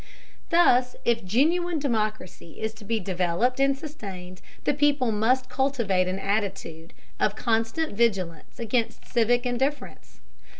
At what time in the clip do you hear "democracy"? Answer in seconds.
1.77-2.59